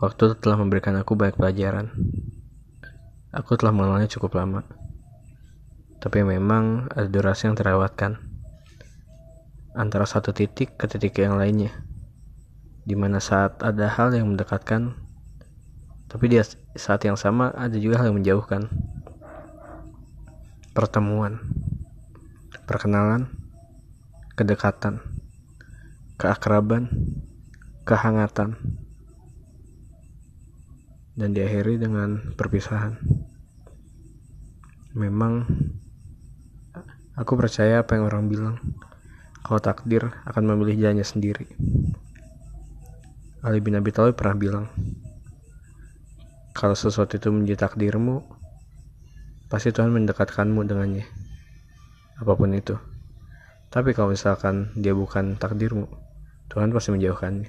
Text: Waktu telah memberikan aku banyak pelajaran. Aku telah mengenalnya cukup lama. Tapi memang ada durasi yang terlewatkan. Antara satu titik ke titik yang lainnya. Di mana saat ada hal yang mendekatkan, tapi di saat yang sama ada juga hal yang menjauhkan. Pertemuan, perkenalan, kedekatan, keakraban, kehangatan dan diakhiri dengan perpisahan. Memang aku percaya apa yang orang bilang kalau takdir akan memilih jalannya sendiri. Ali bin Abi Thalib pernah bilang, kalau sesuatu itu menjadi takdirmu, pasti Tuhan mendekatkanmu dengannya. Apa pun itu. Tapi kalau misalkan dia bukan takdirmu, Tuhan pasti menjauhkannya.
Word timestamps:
Waktu 0.00 0.40
telah 0.40 0.56
memberikan 0.56 0.96
aku 0.96 1.12
banyak 1.12 1.36
pelajaran. 1.36 1.92
Aku 3.36 3.60
telah 3.60 3.68
mengenalnya 3.68 4.08
cukup 4.08 4.32
lama. 4.40 4.64
Tapi 6.00 6.24
memang 6.24 6.88
ada 6.88 7.04
durasi 7.04 7.52
yang 7.52 7.52
terlewatkan. 7.52 8.16
Antara 9.76 10.08
satu 10.08 10.32
titik 10.32 10.80
ke 10.80 10.88
titik 10.88 11.20
yang 11.20 11.36
lainnya. 11.36 11.84
Di 12.80 12.96
mana 12.96 13.20
saat 13.20 13.60
ada 13.60 13.92
hal 13.92 14.16
yang 14.16 14.32
mendekatkan, 14.32 14.96
tapi 16.08 16.32
di 16.32 16.40
saat 16.80 17.04
yang 17.04 17.20
sama 17.20 17.52
ada 17.52 17.76
juga 17.76 18.00
hal 18.00 18.08
yang 18.08 18.24
menjauhkan. 18.24 18.72
Pertemuan, 20.72 21.44
perkenalan, 22.64 23.28
kedekatan, 24.32 25.04
keakraban, 26.16 26.88
kehangatan 27.84 28.56
dan 31.14 31.34
diakhiri 31.34 31.80
dengan 31.80 32.34
perpisahan. 32.34 32.98
Memang 34.94 35.46
aku 37.14 37.32
percaya 37.38 37.82
apa 37.82 37.94
yang 37.94 38.10
orang 38.10 38.26
bilang 38.26 38.56
kalau 39.40 39.58
takdir 39.58 40.14
akan 40.28 40.44
memilih 40.54 40.78
jalannya 40.78 41.06
sendiri. 41.06 41.46
Ali 43.40 43.64
bin 43.64 43.72
Abi 43.72 43.88
Thalib 43.88 44.20
pernah 44.20 44.36
bilang, 44.36 44.66
kalau 46.52 46.76
sesuatu 46.76 47.16
itu 47.16 47.32
menjadi 47.32 47.64
takdirmu, 47.64 48.20
pasti 49.48 49.72
Tuhan 49.72 49.88
mendekatkanmu 49.96 50.60
dengannya. 50.68 51.08
Apa 52.20 52.36
pun 52.36 52.52
itu. 52.52 52.76
Tapi 53.72 53.96
kalau 53.96 54.12
misalkan 54.12 54.76
dia 54.76 54.92
bukan 54.92 55.40
takdirmu, 55.40 55.88
Tuhan 56.52 56.68
pasti 56.68 56.92
menjauhkannya. 56.92 57.48